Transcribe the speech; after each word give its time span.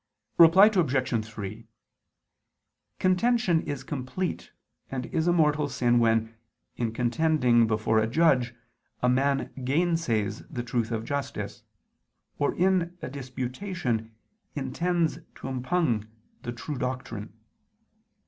Reply 0.39 0.65
Obj. 0.65 1.23
3: 1.25 1.67
Contention 2.97 3.61
is 3.61 3.83
complete 3.83 4.51
and 4.89 5.05
is 5.05 5.27
a 5.27 5.31
mortal 5.31 5.69
sin 5.69 5.99
when, 5.99 6.33
in 6.75 6.91
contending 6.91 7.67
before 7.67 7.99
a 7.99 8.07
judge, 8.07 8.55
a 9.03 9.07
man 9.07 9.53
gainsays 9.63 10.39
the 10.47 10.63
truth 10.63 10.89
of 10.89 11.05
justice, 11.05 11.61
or 12.39 12.55
in 12.55 12.97
a 13.03 13.09
disputation, 13.11 14.15
intends 14.55 15.19
to 15.35 15.47
impugn 15.47 16.09
the 16.41 16.51
true 16.51 16.79
doctrine. 16.79 17.33